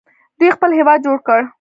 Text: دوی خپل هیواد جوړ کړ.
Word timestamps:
دوی 0.39 0.49
خپل 0.55 0.69
هیواد 0.79 0.99
جوړ 1.05 1.17
کړ. 1.27 1.39